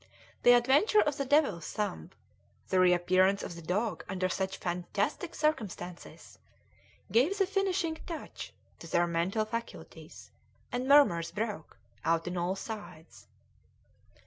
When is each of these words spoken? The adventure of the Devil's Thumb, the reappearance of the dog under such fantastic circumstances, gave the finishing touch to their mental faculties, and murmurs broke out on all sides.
The 0.41 0.53
adventure 0.53 1.01
of 1.01 1.17
the 1.17 1.25
Devil's 1.25 1.71
Thumb, 1.73 2.09
the 2.69 2.79
reappearance 2.79 3.43
of 3.43 3.53
the 3.53 3.61
dog 3.61 4.03
under 4.09 4.29
such 4.29 4.57
fantastic 4.57 5.35
circumstances, 5.35 6.39
gave 7.11 7.37
the 7.37 7.45
finishing 7.45 7.99
touch 8.07 8.51
to 8.79 8.87
their 8.87 9.05
mental 9.05 9.45
faculties, 9.45 10.31
and 10.71 10.87
murmurs 10.87 11.29
broke 11.31 11.77
out 12.03 12.27
on 12.27 12.35
all 12.35 12.55
sides. 12.55 13.27